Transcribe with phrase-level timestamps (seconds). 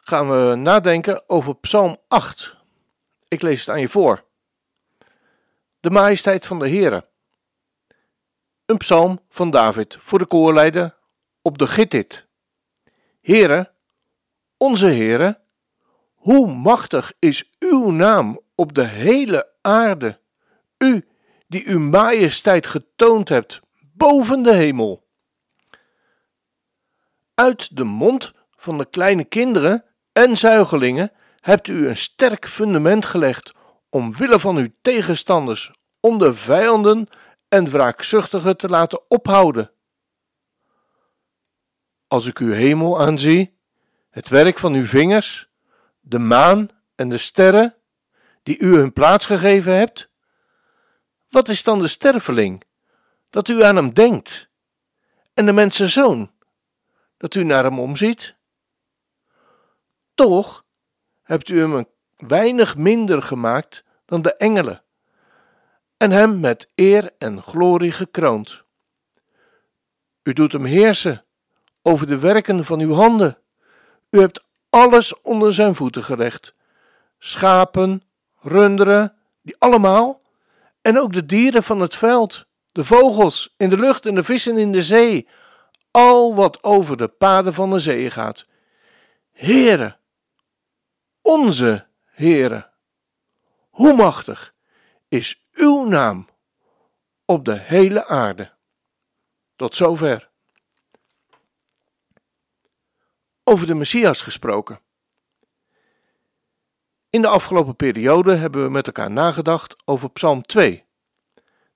[0.00, 2.56] gaan we nadenken over Psalm 8.
[3.28, 4.24] Ik lees het aan je voor.
[5.80, 7.08] De majesteit van de Heere.
[8.66, 10.96] Een psalm van David voor de koorleider
[11.42, 12.26] op de Gittit.
[13.20, 13.72] Heere,
[14.56, 15.40] onze Heere,
[16.14, 20.20] hoe machtig is uw naam op de hele aarde,
[20.78, 21.08] u
[21.48, 23.60] die uw majesteit getoond hebt
[23.92, 25.08] boven de hemel.
[27.34, 29.84] Uit de mond van de kleine kinderen
[30.20, 33.52] en zuigelingen hebt u een sterk fundament gelegd
[33.88, 37.08] omwille van uw tegenstanders, om de vijanden
[37.48, 39.70] en wraakzuchtigen te laten ophouden.
[42.06, 43.58] Als ik uw hemel aanzie,
[44.10, 45.48] het werk van uw vingers,
[46.00, 47.74] de maan en de sterren,
[48.42, 50.10] die u hun plaats gegeven hebt,
[51.28, 52.62] wat is dan de sterveling,
[53.30, 54.48] dat u aan hem denkt,
[55.34, 56.32] en de mensenzoon,
[57.16, 58.38] dat u naar hem omziet?
[60.20, 60.64] Toch
[61.22, 64.82] hebt u hem een weinig minder gemaakt dan de engelen,
[65.96, 68.62] en hem met eer en glorie gekroond.
[70.22, 71.24] U doet hem heersen
[71.82, 73.38] over de werken van uw handen.
[74.10, 76.54] U hebt alles onder zijn voeten gelegd:
[77.18, 78.02] schapen,
[78.40, 80.20] runderen, die allemaal,
[80.82, 84.58] en ook de dieren van het veld, de vogels in de lucht en de vissen
[84.58, 85.28] in de zee,
[85.90, 88.46] al wat over de paden van de zee gaat.
[89.32, 89.98] Heere,
[91.22, 92.70] onze Heere,
[93.70, 94.54] hoe machtig
[95.08, 96.28] is uw naam
[97.24, 98.52] op de hele aarde.
[99.56, 100.30] Tot zover.
[103.44, 104.80] Over de Messias gesproken.
[107.10, 110.84] In de afgelopen periode hebben we met elkaar nagedacht over Psalm 2,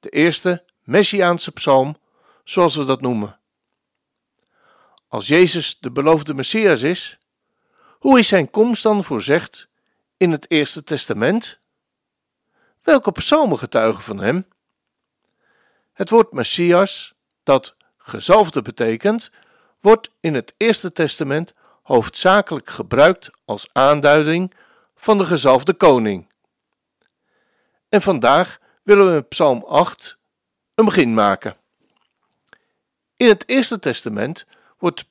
[0.00, 1.96] de eerste Messiaanse psalm,
[2.44, 3.40] zoals we dat noemen.
[5.08, 7.17] Als Jezus de beloofde Messias is,
[7.98, 9.68] hoe is zijn komst dan voorzegd
[10.16, 11.58] in het Eerste Testament?
[12.82, 14.46] Welke psalmen getuigen van hem?
[15.92, 19.30] Het woord Messias, dat gezalfde betekent,
[19.80, 24.54] wordt in het Eerste Testament hoofdzakelijk gebruikt als aanduiding
[24.96, 26.26] van de gezalfde koning.
[27.88, 30.16] En vandaag willen we in Psalm 8
[30.74, 31.56] een begin maken.
[33.16, 34.46] In het Eerste Testament
[34.78, 35.04] wordt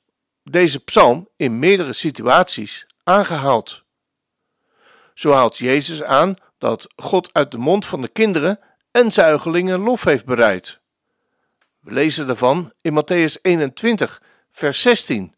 [0.52, 3.84] deze psalm in meerdere situaties aangehaald.
[5.14, 8.60] Zo haalt Jezus aan dat God uit de mond van de kinderen
[8.90, 10.80] en zuigelingen lof heeft bereid.
[11.80, 15.34] We lezen daarvan in Matthäus 21, vers 16.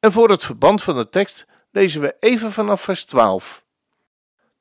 [0.00, 3.64] En voor het verband van de tekst lezen we even vanaf vers 12.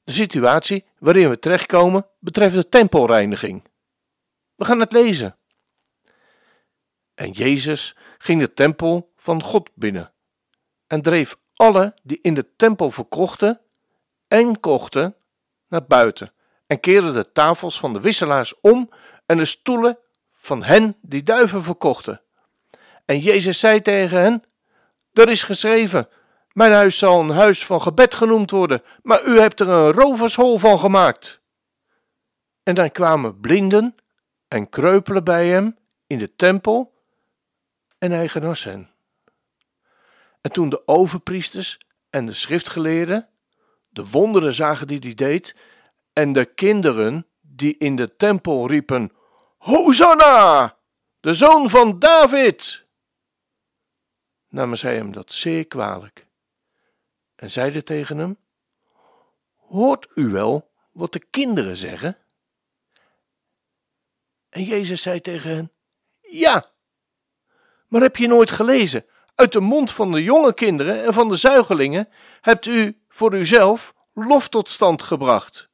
[0.04, 3.64] De situatie waarin we terechtkomen betreft de tempelreiniging.
[4.56, 5.38] We gaan het lezen.
[7.16, 10.12] En Jezus ging de tempel van God binnen
[10.88, 13.62] en dreef alle die in de tempel verkochten
[14.28, 15.16] en kochten
[15.68, 16.34] naar buiten
[16.68, 18.90] en keerde de tafels van de wisselaars om
[19.26, 19.98] en de stoelen
[20.32, 22.22] van hen die duiven verkochten.
[23.06, 24.44] En Jezus zei tegen hen:
[25.14, 26.10] Er is geschreven:
[26.52, 30.58] Mijn huis zal een huis van gebed genoemd worden, maar u hebt er een rovershol
[30.58, 31.42] van gemaakt.
[32.64, 33.96] En dan kwamen blinden
[34.48, 36.94] en kreupelen bij hem in de tempel
[37.98, 38.93] en hij genas hen.
[40.44, 41.78] En toen de overpriesters
[42.10, 43.30] en de schriftgeleerden
[43.90, 45.56] de wonderen zagen die hij deed,
[46.14, 49.12] en de kinderen die in de tempel riepen:
[49.58, 50.78] Hosanna,
[51.20, 52.86] de zoon van David!
[54.48, 56.28] namen zij hem dat zeer kwalijk
[57.36, 58.38] en zeiden tegen hem:
[59.56, 62.18] Hoort u wel wat de kinderen zeggen?
[64.50, 65.72] En Jezus zei tegen hen:
[66.20, 66.72] Ja,
[67.88, 69.06] maar heb je nooit gelezen?
[69.36, 72.10] Uit de mond van de jonge kinderen en van de zuigelingen
[72.42, 75.70] hebt u voor uzelf lof tot stand gebracht.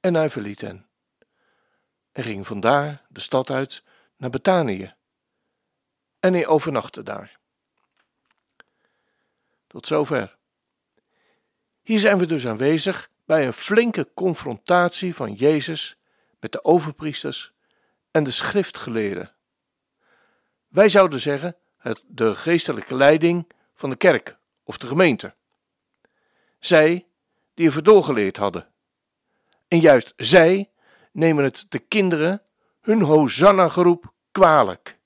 [0.00, 0.88] En hij verliet hen
[2.12, 3.82] en ging vandaar de stad uit
[4.16, 4.94] naar Betanië.
[6.20, 7.38] En hij overnachtte daar.
[9.66, 10.38] Tot zover.
[11.82, 15.96] Hier zijn we dus aanwezig bij een flinke confrontatie van Jezus
[16.40, 17.52] met de overpriesters
[18.10, 19.34] en de schriftgeleerden.
[20.70, 25.34] Wij zouden zeggen het, de geestelijke leiding van de kerk of de gemeente.
[26.58, 27.06] Zij
[27.54, 28.68] die ervoor doorgeleerd hadden.
[29.68, 30.70] En juist zij
[31.12, 32.42] nemen het de kinderen
[32.80, 34.98] hun Hosanna-geroep kwalijk.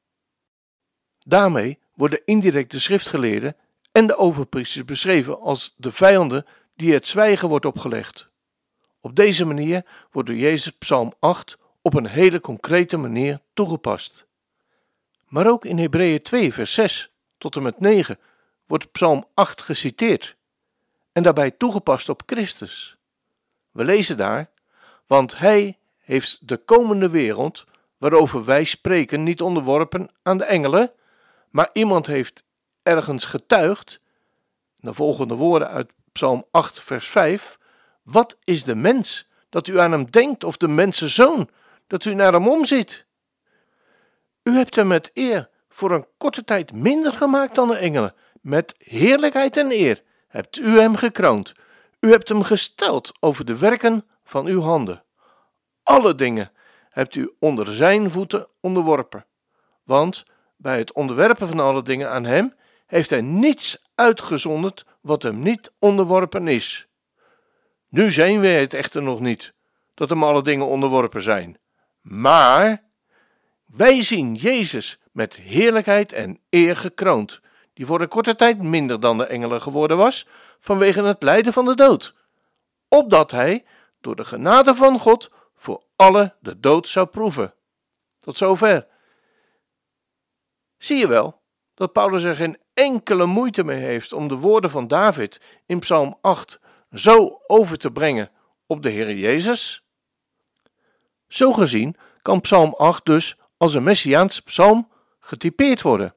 [1.18, 3.56] Daarmee worden indirect de schriftgeleerden
[3.92, 6.46] en de overpriesters beschreven als de vijanden
[6.76, 8.28] die het zwijgen wordt opgelegd.
[9.00, 14.26] Op deze manier wordt door Jezus Psalm 8 op een hele concrete manier toegepast.
[15.34, 18.18] Maar ook in Hebreeën 2, vers 6 tot en met 9
[18.66, 20.36] wordt Psalm 8 geciteerd
[21.12, 22.96] en daarbij toegepast op Christus.
[23.70, 24.50] We lezen daar,
[25.06, 27.64] want Hij heeft de komende wereld,
[27.98, 30.92] waarover wij spreken, niet onderworpen aan de engelen,
[31.50, 32.42] maar iemand heeft
[32.82, 34.00] ergens getuigd,
[34.76, 37.58] de volgende woorden uit Psalm 8, vers 5,
[38.02, 41.48] wat is de mens dat u aan hem denkt, of de mensenzoon
[41.86, 43.06] dat u naar hem omziet?
[44.44, 48.14] U hebt hem met eer voor een korte tijd minder gemaakt dan de engelen.
[48.40, 51.52] Met heerlijkheid en eer hebt u hem gekroond.
[52.00, 55.04] U hebt hem gesteld over de werken van uw handen.
[55.82, 56.52] Alle dingen
[56.90, 59.26] hebt u onder zijn voeten onderworpen.
[59.82, 60.24] Want
[60.56, 62.54] bij het onderwerpen van alle dingen aan hem
[62.86, 66.86] heeft hij niets uitgezonderd wat hem niet onderworpen is.
[67.88, 69.52] Nu zijn wij het echter nog niet,
[69.94, 71.58] dat hem alle dingen onderworpen zijn.
[72.00, 72.82] Maar
[73.76, 77.40] wij zien Jezus met heerlijkheid en eer gekroond,
[77.72, 80.26] die voor een korte tijd minder dan de engelen geworden was,
[80.58, 82.14] vanwege het lijden van de dood,
[82.88, 83.64] opdat hij,
[84.00, 87.54] door de genade van God, voor alle de dood zou proeven.
[88.18, 88.86] Tot zover.
[90.78, 91.42] Zie je wel
[91.74, 96.18] dat Paulus er geen enkele moeite mee heeft om de woorden van David in Psalm
[96.20, 96.60] 8
[96.92, 98.30] zo over te brengen
[98.66, 99.82] op de Heer Jezus?
[101.28, 104.88] Zo gezien kan Psalm 8 dus als een messiaans psalm
[105.20, 106.14] getypeerd worden.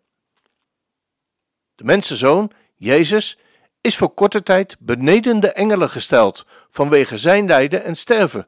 [1.76, 3.38] De mensenzoon, Jezus,
[3.82, 8.48] is voor korte tijd beneden de engelen gesteld vanwege zijn lijden en sterven,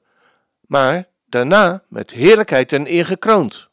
[0.62, 3.70] maar daarna met heerlijkheid en eer gekroond.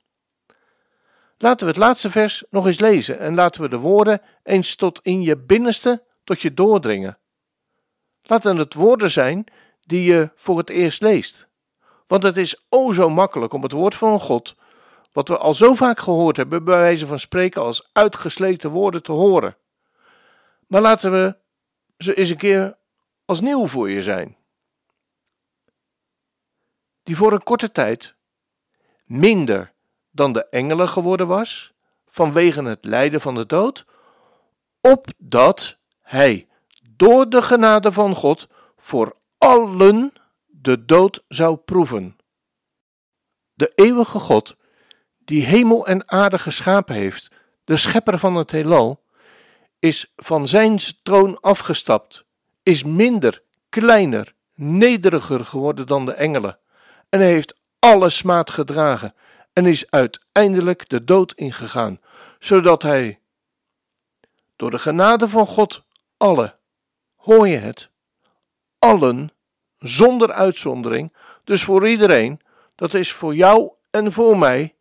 [1.39, 5.01] Laten we het laatste vers nog eens lezen en laten we de woorden eens tot
[5.03, 7.19] in je binnenste tot je doordringen.
[8.23, 9.45] Laten het woorden zijn
[9.85, 11.47] die je voor het eerst leest.
[12.07, 14.55] Want het is o zo makkelijk om het woord van God
[15.17, 19.13] wat we al zo vaak gehoord hebben, bij wijze van spreken als uitgesleten woorden te
[19.13, 19.57] horen.
[20.67, 21.37] Maar laten we
[21.99, 22.77] ze eens een keer
[23.25, 24.37] als nieuw voor je zijn.
[27.03, 28.15] Die voor een korte tijd
[29.05, 29.73] minder
[30.11, 31.73] dan de engelen geworden was,
[32.07, 33.87] vanwege het lijden van de dood,
[34.81, 36.49] opdat hij
[36.83, 40.13] door de genade van God voor allen
[40.47, 42.17] de dood zou proeven.
[43.55, 44.57] De eeuwige God
[45.27, 47.29] die hemel en aarde geschapen heeft,
[47.65, 49.03] de schepper van het heelal,
[49.79, 52.25] is van zijn troon afgestapt,
[52.63, 56.59] is minder, kleiner, nederiger geworden dan de engelen,
[57.09, 59.15] en heeft alle smaad gedragen
[59.53, 62.01] en is uiteindelijk de dood ingegaan,
[62.39, 63.21] zodat hij
[64.57, 65.85] door de genade van God
[66.17, 66.57] alle,
[67.17, 67.91] hoor je het,
[68.79, 69.33] allen,
[69.79, 71.13] zonder uitzondering,
[71.45, 72.41] dus voor iedereen,
[72.75, 74.76] dat is voor jou en voor mij,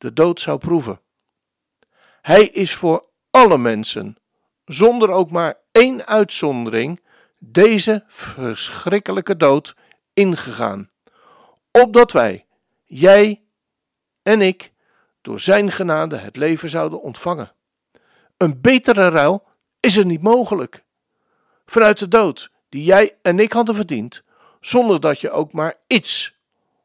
[0.00, 1.00] de dood zou proeven.
[2.22, 4.16] Hij is voor alle mensen,
[4.64, 7.00] zonder ook maar één uitzondering,
[7.38, 9.76] deze verschrikkelijke dood
[10.12, 10.90] ingegaan,
[11.70, 12.46] opdat wij,
[12.84, 13.42] jij
[14.22, 14.72] en ik,
[15.22, 17.52] door Zijn genade het leven zouden ontvangen.
[18.36, 19.46] Een betere ruil
[19.80, 20.84] is er niet mogelijk.
[21.66, 24.22] Vanuit de dood die jij en ik hadden verdiend,
[24.60, 26.34] zonder dat je ook maar iets,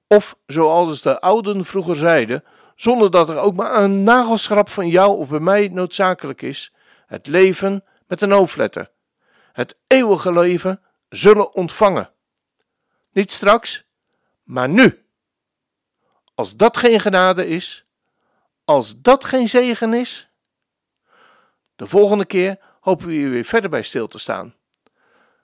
[0.08, 2.44] of zoals de ouden vroeger zeiden,
[2.76, 6.74] zonder dat er ook maar een nagelschrap van jou of bij mij noodzakelijk is,
[7.08, 8.92] het leven met een hoofdletter,
[9.54, 12.12] het eeuwige leven zullen ontvangen.
[13.12, 13.86] Niet straks,
[14.44, 15.06] maar nu.
[16.36, 17.86] Als dat geen genade is,
[18.66, 20.30] als dat geen zegen is,
[21.76, 24.56] de volgende keer hopen we hier weer verder bij stil te staan.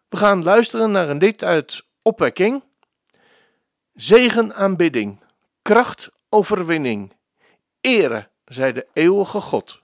[0.09, 2.63] We gaan luisteren naar een lied uit Opwekking.
[3.93, 5.23] Zegen aanbidding,
[5.61, 7.13] kracht overwinning
[7.81, 9.81] Ere zij de eeuwige God.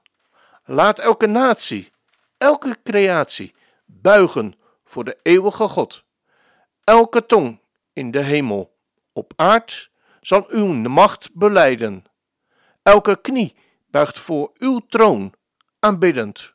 [0.66, 1.92] Laat elke natie,
[2.38, 6.04] elke creatie buigen voor de eeuwige God.
[6.84, 7.60] Elke tong
[7.94, 8.75] in de hemel,
[9.13, 9.89] op aard,
[10.22, 12.04] zal uw macht beleiden.
[12.84, 13.56] Elke knie
[13.88, 15.34] buigt voor uw troon,
[15.80, 16.54] aanbiddend.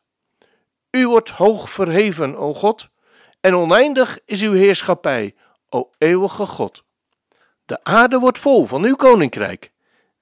[0.90, 2.88] U wordt hoog verheven, o God,
[3.40, 5.34] en oneindig is uw heerschappij,
[5.68, 6.84] o eeuwige God.
[7.64, 9.72] De aarde wordt vol van uw koninkrijk.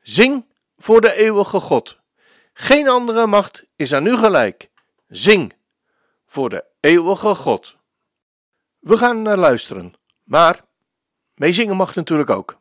[0.00, 0.46] Zing
[0.80, 1.98] voor de eeuwige God.
[2.52, 4.70] Geen andere macht is aan u gelijk.
[5.08, 5.54] Zing
[6.26, 7.76] voor de eeuwige God.
[8.78, 9.94] We gaan naar luisteren,
[10.24, 10.64] maar
[11.34, 12.59] meezingen mag natuurlijk ook.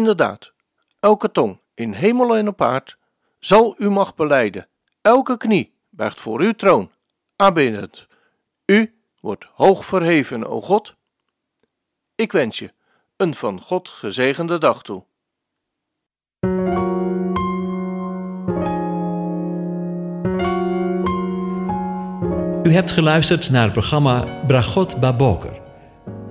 [0.00, 0.52] Inderdaad,
[1.00, 2.98] elke tong in hemel en op aard
[3.38, 4.68] zal u mag beleiden.
[5.00, 6.90] Elke knie buigt voor uw troon,
[7.36, 8.06] aanbiddend.
[8.66, 10.96] U wordt hoog verheven, o God.
[12.14, 12.72] Ik wens je
[13.16, 15.04] een van God gezegende dag toe.
[22.62, 25.59] U hebt geluisterd naar het programma Bragot Baboker.